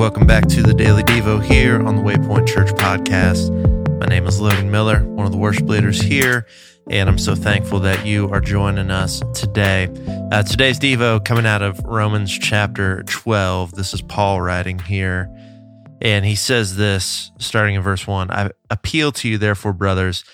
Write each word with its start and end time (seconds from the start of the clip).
welcome 0.00 0.26
back 0.26 0.46
to 0.46 0.62
the 0.62 0.72
Daily 0.72 1.02
Devo 1.02 1.44
here 1.44 1.86
on 1.86 1.94
the 1.94 2.00
Waypoint 2.00 2.48
Church 2.48 2.70
podcast. 2.70 3.50
My 4.00 4.06
name 4.06 4.26
is 4.26 4.40
Logan 4.40 4.70
Miller, 4.70 5.04
one 5.04 5.26
of 5.26 5.30
the 5.30 5.36
worship 5.36 5.68
leaders 5.68 6.00
here, 6.00 6.46
and 6.88 7.06
I'm 7.06 7.18
so 7.18 7.34
thankful 7.34 7.80
that 7.80 8.06
you 8.06 8.26
are 8.30 8.40
joining 8.40 8.90
us 8.90 9.22
today. 9.34 9.88
Uh, 10.32 10.42
today's 10.42 10.80
Devo 10.80 11.22
coming 11.22 11.44
out 11.44 11.60
of 11.60 11.84
Romans 11.84 12.32
chapter 12.32 13.02
12. 13.02 13.72
This 13.72 13.92
is 13.92 14.00
Paul 14.00 14.40
writing 14.40 14.78
here, 14.78 15.28
and 16.00 16.24
he 16.24 16.34
says 16.34 16.76
this 16.76 17.30
starting 17.38 17.74
in 17.74 17.82
verse 17.82 18.06
1 18.06 18.30
I 18.30 18.52
appeal 18.70 19.12
to 19.12 19.28
you, 19.28 19.36
therefore, 19.36 19.74
brothers, 19.74 20.24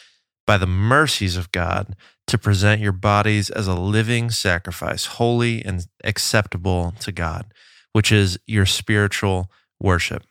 by 0.46 0.58
the 0.58 0.68
mercies 0.68 1.36
of 1.36 1.50
God, 1.50 1.96
to 2.28 2.38
present 2.38 2.80
your 2.80 2.92
bodies 2.92 3.50
as 3.50 3.66
a 3.66 3.74
living 3.74 4.30
sacrifice, 4.30 5.06
holy 5.06 5.64
and 5.64 5.88
acceptable 6.04 6.94
to 7.00 7.10
God 7.10 7.46
which 7.96 8.12
is 8.12 8.38
your 8.46 8.66
spiritual 8.66 9.50
worship. 9.80 10.22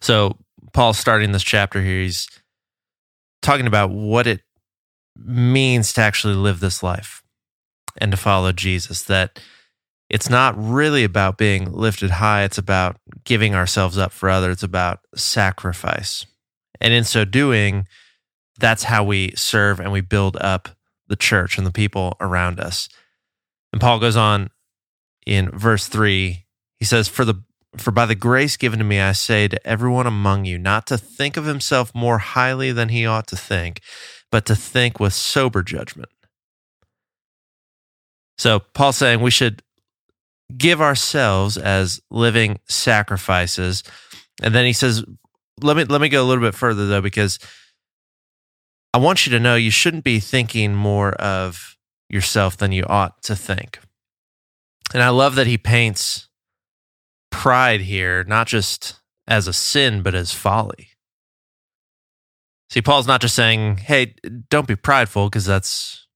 So, 0.00 0.36
Paul's 0.72 0.98
starting 0.98 1.30
this 1.30 1.44
chapter 1.44 1.80
here. 1.80 2.00
He's 2.00 2.26
talking 3.40 3.68
about 3.68 3.90
what 3.90 4.26
it 4.26 4.40
means 5.16 5.92
to 5.92 6.00
actually 6.00 6.34
live 6.34 6.58
this 6.58 6.82
life 6.82 7.22
and 7.98 8.10
to 8.10 8.16
follow 8.16 8.50
Jesus. 8.50 9.04
That 9.04 9.40
it's 10.10 10.28
not 10.28 10.56
really 10.58 11.04
about 11.04 11.38
being 11.38 11.70
lifted 11.70 12.10
high, 12.10 12.42
it's 12.42 12.58
about 12.58 12.96
giving 13.22 13.54
ourselves 13.54 13.96
up 13.96 14.10
for 14.10 14.28
others, 14.28 14.54
it's 14.54 14.62
about 14.64 14.98
sacrifice. 15.14 16.26
And 16.80 16.92
in 16.92 17.04
so 17.04 17.24
doing, 17.24 17.86
that's 18.58 18.82
how 18.82 19.04
we 19.04 19.34
serve 19.36 19.78
and 19.78 19.92
we 19.92 20.00
build 20.00 20.36
up 20.40 20.68
the 21.06 21.14
church 21.14 21.58
and 21.58 21.64
the 21.64 21.70
people 21.70 22.16
around 22.20 22.58
us. 22.58 22.88
And 23.72 23.80
Paul 23.80 24.00
goes 24.00 24.16
on 24.16 24.50
in 25.28 25.50
verse 25.50 25.88
3 25.88 26.44
he 26.78 26.84
says 26.84 27.08
for 27.08 27.24
the 27.24 27.42
for 27.76 27.90
by 27.90 28.06
the 28.06 28.14
grace 28.14 28.56
given 28.56 28.78
to 28.78 28.84
me 28.84 29.00
i 29.00 29.12
say 29.12 29.46
to 29.46 29.66
everyone 29.66 30.06
among 30.06 30.44
you 30.44 30.58
not 30.58 30.86
to 30.86 30.96
think 30.96 31.36
of 31.36 31.44
himself 31.44 31.94
more 31.94 32.18
highly 32.18 32.72
than 32.72 32.88
he 32.88 33.04
ought 33.06 33.26
to 33.26 33.36
think 33.36 33.80
but 34.30 34.46
to 34.46 34.56
think 34.56 35.00
with 35.00 35.12
sober 35.12 35.62
judgment. 35.62 36.10
So 38.36 38.60
paul's 38.60 38.96
saying 38.96 39.20
we 39.20 39.30
should 39.30 39.62
give 40.56 40.80
ourselves 40.80 41.56
as 41.56 42.00
living 42.10 42.60
sacrifices. 42.68 43.82
And 44.42 44.54
then 44.54 44.64
he 44.64 44.72
says 44.72 45.04
let 45.60 45.76
me 45.76 45.84
let 45.84 46.00
me 46.00 46.08
go 46.08 46.22
a 46.22 46.26
little 46.26 46.44
bit 46.44 46.54
further 46.54 46.86
though 46.86 47.00
because 47.00 47.40
i 48.94 48.98
want 48.98 49.26
you 49.26 49.32
to 49.32 49.40
know 49.40 49.56
you 49.56 49.72
shouldn't 49.72 50.04
be 50.04 50.20
thinking 50.20 50.72
more 50.72 51.14
of 51.14 51.76
yourself 52.08 52.56
than 52.56 52.70
you 52.70 52.84
ought 52.84 53.20
to 53.24 53.34
think 53.34 53.80
and 54.94 55.02
I 55.02 55.10
love 55.10 55.34
that 55.34 55.46
he 55.46 55.58
paints 55.58 56.28
pride 57.30 57.80
here, 57.80 58.24
not 58.24 58.46
just 58.46 59.00
as 59.26 59.46
a 59.46 59.52
sin, 59.52 60.02
but 60.02 60.14
as 60.14 60.32
folly. 60.32 60.88
See, 62.70 62.82
Paul's 62.82 63.06
not 63.06 63.20
just 63.20 63.34
saying, 63.34 63.78
hey, 63.78 64.14
don't 64.50 64.66
be 64.66 64.76
prideful 64.76 65.28
because 65.28 65.46
that's 65.46 66.06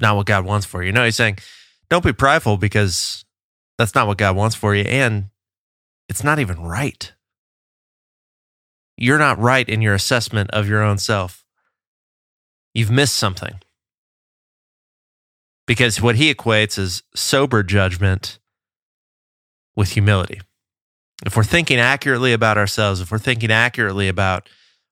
not 0.00 0.16
what 0.16 0.26
God 0.26 0.44
wants 0.44 0.66
for 0.66 0.82
you. 0.82 0.92
No, 0.92 1.04
he's 1.04 1.16
saying, 1.16 1.38
don't 1.88 2.04
be 2.04 2.12
prideful 2.12 2.56
because 2.56 3.24
that's 3.78 3.94
not 3.94 4.06
what 4.06 4.18
God 4.18 4.36
wants 4.36 4.56
for 4.56 4.74
you. 4.74 4.82
And 4.82 5.26
it's 6.08 6.24
not 6.24 6.38
even 6.38 6.60
right. 6.60 7.12
You're 8.96 9.18
not 9.18 9.38
right 9.38 9.68
in 9.68 9.82
your 9.82 9.94
assessment 9.94 10.50
of 10.50 10.68
your 10.68 10.82
own 10.82 10.98
self. 10.98 11.44
You've 12.74 12.90
missed 12.90 13.16
something 13.16 13.60
because 15.66 16.00
what 16.00 16.16
he 16.16 16.32
equates 16.32 16.78
is 16.78 17.02
sober 17.14 17.62
judgment 17.62 18.38
with 19.76 19.90
humility. 19.90 20.40
If 21.24 21.36
we're 21.36 21.44
thinking 21.44 21.78
accurately 21.78 22.32
about 22.32 22.58
ourselves, 22.58 23.00
if 23.00 23.10
we're 23.10 23.18
thinking 23.18 23.50
accurately 23.50 24.08
about 24.08 24.48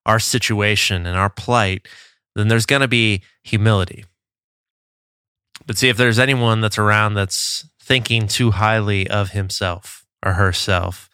our 0.06 0.18
situation 0.18 1.06
and 1.06 1.16
our 1.16 1.30
plight, 1.30 1.86
then 2.34 2.48
there's 2.48 2.66
going 2.66 2.82
to 2.82 2.88
be 2.88 3.22
humility. 3.42 4.04
But 5.66 5.78
see, 5.78 5.88
if 5.88 5.96
there's 5.96 6.18
anyone 6.18 6.60
that's 6.60 6.78
around 6.78 7.14
that's 7.14 7.68
thinking 7.80 8.26
too 8.26 8.52
highly 8.52 9.08
of 9.08 9.30
himself 9.30 10.06
or 10.24 10.32
herself, 10.34 11.08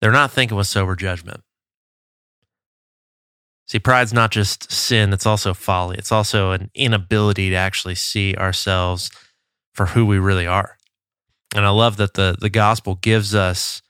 they're 0.00 0.12
not 0.12 0.30
thinking 0.30 0.56
with 0.56 0.66
sober 0.66 0.94
judgment. 0.94 1.42
See, 3.66 3.80
pride's 3.80 4.12
not 4.12 4.30
just 4.30 4.70
sin, 4.70 5.12
it's 5.12 5.26
also 5.26 5.52
folly. 5.52 5.98
It's 5.98 6.12
also 6.12 6.52
an 6.52 6.70
inability 6.74 7.50
to 7.50 7.56
actually 7.56 7.96
see 7.96 8.34
ourselves 8.36 9.10
for 9.74 9.86
who 9.86 10.06
we 10.06 10.18
really 10.18 10.46
are. 10.46 10.76
And 11.54 11.64
I 11.64 11.70
love 11.70 11.96
that 11.96 12.14
the, 12.14 12.36
the 12.40 12.50
gospel 12.50 12.96
gives 12.96 13.34
us 13.34 13.82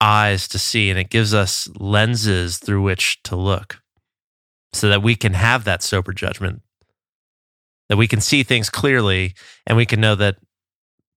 eyes 0.00 0.46
to 0.48 0.58
see 0.58 0.90
and 0.90 0.98
it 0.98 1.10
gives 1.10 1.34
us 1.34 1.68
lenses 1.76 2.58
through 2.58 2.82
which 2.82 3.20
to 3.24 3.34
look 3.34 3.80
so 4.72 4.88
that 4.88 5.02
we 5.02 5.16
can 5.16 5.34
have 5.34 5.64
that 5.64 5.82
sober 5.82 6.12
judgment, 6.12 6.62
that 7.88 7.96
we 7.96 8.06
can 8.06 8.20
see 8.20 8.42
things 8.42 8.70
clearly 8.70 9.34
and 9.66 9.76
we 9.76 9.86
can 9.86 10.00
know 10.00 10.14
that, 10.14 10.36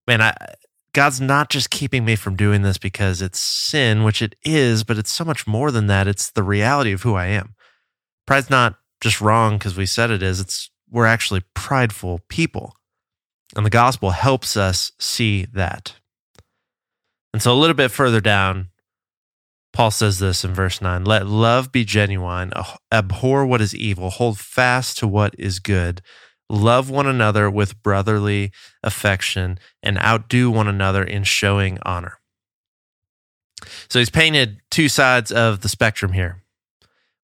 man, 0.08 0.20
I, 0.20 0.34
God's 0.92 1.20
not 1.20 1.50
just 1.50 1.70
keeping 1.70 2.04
me 2.04 2.16
from 2.16 2.36
doing 2.36 2.62
this 2.62 2.78
because 2.78 3.22
it's 3.22 3.38
sin, 3.38 4.02
which 4.02 4.20
it 4.20 4.34
is, 4.44 4.82
but 4.82 4.98
it's 4.98 5.12
so 5.12 5.24
much 5.24 5.46
more 5.46 5.70
than 5.70 5.86
that. 5.86 6.08
It's 6.08 6.30
the 6.30 6.42
reality 6.42 6.92
of 6.92 7.02
who 7.02 7.14
I 7.14 7.26
am. 7.26 7.54
Pride's 8.26 8.50
not 8.50 8.78
just 9.00 9.20
wrong 9.20 9.58
because 9.58 9.76
we 9.76 9.86
said 9.86 10.10
it 10.10 10.22
is. 10.22 10.40
It's 10.40 10.70
we're 10.90 11.06
actually 11.06 11.42
prideful 11.54 12.20
people. 12.28 12.76
And 13.56 13.66
the 13.66 13.70
gospel 13.70 14.10
helps 14.10 14.56
us 14.56 14.92
see 14.98 15.46
that. 15.52 15.94
And 17.32 17.42
so 17.42 17.52
a 17.52 17.58
little 17.58 17.74
bit 17.74 17.90
further 17.90 18.20
down, 18.20 18.68
Paul 19.72 19.90
says 19.90 20.18
this 20.18 20.44
in 20.44 20.52
verse 20.52 20.80
9 20.80 21.04
Let 21.04 21.26
love 21.26 21.72
be 21.72 21.84
genuine, 21.84 22.52
ah, 22.54 22.76
abhor 22.92 23.46
what 23.46 23.60
is 23.60 23.74
evil, 23.74 24.10
hold 24.10 24.38
fast 24.38 24.98
to 24.98 25.08
what 25.08 25.34
is 25.38 25.58
good, 25.58 26.02
love 26.48 26.90
one 26.90 27.06
another 27.06 27.50
with 27.50 27.82
brotherly 27.82 28.52
affection, 28.82 29.58
and 29.82 29.98
outdo 29.98 30.50
one 30.50 30.68
another 30.68 31.02
in 31.02 31.24
showing 31.24 31.78
honor. 31.82 32.18
So 33.88 33.98
he's 33.98 34.10
painted 34.10 34.60
two 34.70 34.88
sides 34.88 35.32
of 35.32 35.60
the 35.60 35.68
spectrum 35.68 36.12
here. 36.12 36.41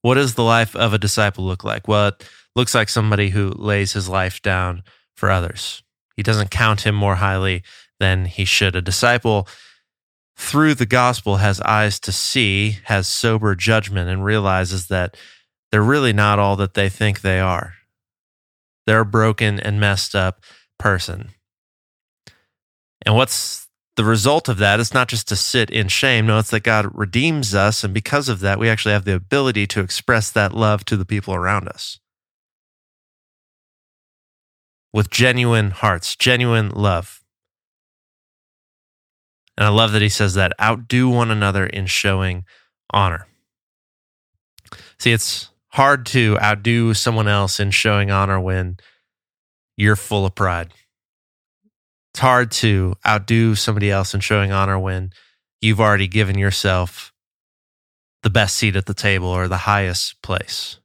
What 0.01 0.15
does 0.15 0.35
the 0.35 0.43
life 0.43 0.75
of 0.75 0.93
a 0.93 0.97
disciple 0.97 1.45
look 1.45 1.63
like? 1.63 1.87
Well, 1.87 2.09
it 2.09 2.29
looks 2.55 2.73
like 2.73 2.89
somebody 2.89 3.29
who 3.29 3.49
lays 3.49 3.93
his 3.93 4.07
life 4.07 4.41
down 4.41 4.83
for 5.15 5.29
others. 5.29 5.83
He 6.15 6.23
doesn't 6.23 6.51
count 6.51 6.81
him 6.81 6.95
more 6.95 7.15
highly 7.15 7.63
than 7.99 8.25
he 8.25 8.45
should. 8.45 8.75
A 8.75 8.81
disciple, 8.81 9.47
through 10.37 10.73
the 10.75 10.85
gospel, 10.85 11.37
has 11.37 11.61
eyes 11.61 11.99
to 12.01 12.11
see, 12.11 12.77
has 12.85 13.07
sober 13.07 13.55
judgment, 13.55 14.09
and 14.09 14.23
realizes 14.23 14.87
that 14.87 15.15
they're 15.71 15.81
really 15.81 16.13
not 16.13 16.39
all 16.39 16.55
that 16.57 16.73
they 16.73 16.89
think 16.89 17.21
they 17.21 17.39
are. 17.39 17.75
They're 18.85 19.01
a 19.01 19.05
broken 19.05 19.59
and 19.59 19.79
messed 19.79 20.15
up 20.15 20.43
person. 20.77 21.29
And 23.05 23.15
what's 23.15 23.68
the 23.99 24.05
result 24.05 24.47
of 24.47 24.59
that 24.59 24.79
is 24.79 24.93
not 24.93 25.09
just 25.09 25.27
to 25.27 25.35
sit 25.35 25.69
in 25.69 25.89
shame. 25.89 26.25
No, 26.25 26.39
it's 26.39 26.51
that 26.51 26.63
God 26.63 26.87
redeems 26.97 27.53
us. 27.53 27.83
And 27.83 27.93
because 27.93 28.29
of 28.29 28.39
that, 28.39 28.57
we 28.57 28.69
actually 28.69 28.93
have 28.93 29.03
the 29.03 29.13
ability 29.13 29.67
to 29.67 29.81
express 29.81 30.31
that 30.31 30.53
love 30.53 30.85
to 30.85 30.95
the 30.95 31.03
people 31.03 31.33
around 31.35 31.67
us 31.67 31.99
with 34.93 35.09
genuine 35.09 35.71
hearts, 35.71 36.15
genuine 36.15 36.69
love. 36.69 37.21
And 39.57 39.65
I 39.65 39.69
love 39.69 39.91
that 39.91 40.01
he 40.01 40.07
says 40.07 40.33
that 40.35 40.53
outdo 40.61 41.09
one 41.09 41.29
another 41.29 41.65
in 41.65 41.85
showing 41.85 42.45
honor. 42.91 43.27
See, 44.97 45.11
it's 45.11 45.49
hard 45.73 46.05
to 46.05 46.37
outdo 46.41 46.93
someone 46.93 47.27
else 47.27 47.59
in 47.59 47.71
showing 47.71 48.11
honor 48.11 48.39
when 48.39 48.77
you're 49.75 49.97
full 49.97 50.25
of 50.25 50.35
pride 50.35 50.73
it's 52.19 52.23
hard 52.25 52.51
to 52.51 52.93
outdo 53.07 53.55
somebody 53.55 53.89
else 53.89 54.13
in 54.13 54.19
showing 54.19 54.51
honor 54.51 54.77
when 54.77 55.13
you've 55.61 55.79
already 55.79 56.05
given 56.05 56.37
yourself 56.37 57.13
the 58.23 58.29
best 58.29 58.57
seat 58.57 58.75
at 58.75 58.87
the 58.87 58.93
table 58.93 59.29
or 59.29 59.47
the 59.47 59.55
highest 59.55 60.21
place. 60.21 60.81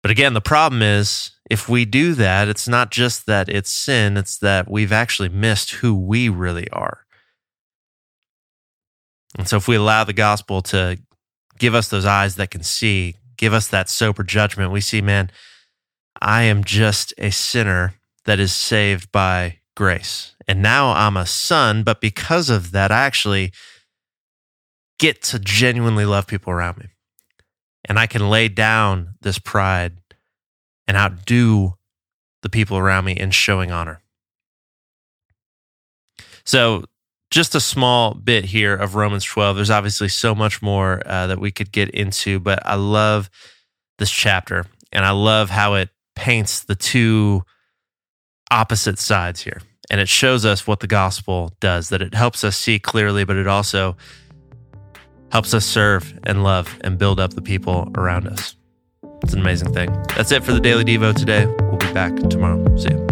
But 0.00 0.12
again, 0.12 0.32
the 0.32 0.40
problem 0.40 0.80
is 0.80 1.32
if 1.50 1.68
we 1.68 1.84
do 1.84 2.14
that, 2.14 2.48
it's 2.48 2.66
not 2.66 2.90
just 2.90 3.26
that 3.26 3.50
it's 3.50 3.70
sin, 3.70 4.16
it's 4.16 4.38
that 4.38 4.70
we've 4.70 4.92
actually 4.92 5.28
missed 5.28 5.72
who 5.72 5.94
we 5.94 6.30
really 6.30 6.70
are. 6.70 7.04
And 9.36 9.46
so 9.46 9.58
if 9.58 9.68
we 9.68 9.76
allow 9.76 10.04
the 10.04 10.14
gospel 10.14 10.62
to 10.62 10.98
give 11.58 11.74
us 11.74 11.88
those 11.88 12.06
eyes 12.06 12.36
that 12.36 12.50
can 12.50 12.62
see, 12.62 13.16
give 13.36 13.52
us 13.52 13.68
that 13.68 13.90
sober 13.90 14.22
judgment, 14.22 14.72
we 14.72 14.80
see, 14.80 15.02
man, 15.02 15.30
I 16.18 16.44
am 16.44 16.64
just 16.64 17.12
a 17.18 17.30
sinner 17.30 17.96
that 18.24 18.38
is 18.38 18.52
saved 18.52 19.10
by 19.12 19.58
grace. 19.76 20.34
And 20.46 20.62
now 20.62 20.92
I'm 20.92 21.16
a 21.16 21.26
son, 21.26 21.82
but 21.82 22.00
because 22.00 22.50
of 22.50 22.72
that, 22.72 22.90
I 22.90 23.00
actually 23.00 23.52
get 24.98 25.22
to 25.22 25.38
genuinely 25.38 26.04
love 26.04 26.26
people 26.26 26.52
around 26.52 26.78
me. 26.78 26.86
And 27.84 27.98
I 27.98 28.06
can 28.06 28.30
lay 28.30 28.48
down 28.48 29.14
this 29.22 29.38
pride 29.38 29.98
and 30.86 30.96
outdo 30.96 31.74
the 32.42 32.48
people 32.48 32.76
around 32.76 33.04
me 33.04 33.12
in 33.12 33.30
showing 33.30 33.70
honor. 33.70 34.00
So, 36.44 36.84
just 37.30 37.54
a 37.54 37.60
small 37.60 38.12
bit 38.12 38.44
here 38.44 38.74
of 38.74 38.94
Romans 38.94 39.24
12. 39.24 39.56
There's 39.56 39.70
obviously 39.70 40.08
so 40.08 40.34
much 40.34 40.60
more 40.60 41.00
uh, 41.06 41.28
that 41.28 41.40
we 41.40 41.50
could 41.50 41.72
get 41.72 41.88
into, 41.90 42.38
but 42.38 42.60
I 42.66 42.74
love 42.74 43.30
this 43.98 44.10
chapter 44.10 44.66
and 44.92 45.04
I 45.04 45.12
love 45.12 45.48
how 45.48 45.74
it 45.74 45.88
paints 46.14 46.60
the 46.60 46.74
two 46.74 47.42
opposite 48.52 48.98
sides 48.98 49.40
here. 49.40 49.60
And 49.90 50.00
it 50.00 50.08
shows 50.08 50.44
us 50.44 50.66
what 50.66 50.80
the 50.80 50.86
gospel 50.86 51.52
does, 51.58 51.88
that 51.88 52.02
it 52.02 52.14
helps 52.14 52.44
us 52.44 52.56
see 52.56 52.78
clearly, 52.78 53.24
but 53.24 53.36
it 53.36 53.46
also 53.46 53.96
helps 55.32 55.54
us 55.54 55.64
serve 55.64 56.18
and 56.24 56.44
love 56.44 56.78
and 56.82 56.98
build 56.98 57.18
up 57.18 57.34
the 57.34 57.42
people 57.42 57.90
around 57.96 58.28
us. 58.28 58.54
It's 59.22 59.32
an 59.32 59.40
amazing 59.40 59.72
thing. 59.72 59.90
That's 60.14 60.30
it 60.30 60.44
for 60.44 60.52
the 60.52 60.60
Daily 60.60 60.84
Devo 60.84 61.14
today. 61.14 61.46
We'll 61.46 61.78
be 61.78 61.92
back 61.92 62.14
tomorrow. 62.28 62.76
See 62.76 62.90
you. 62.90 63.11